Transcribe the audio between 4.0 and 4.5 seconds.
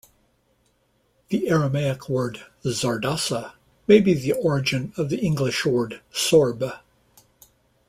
be the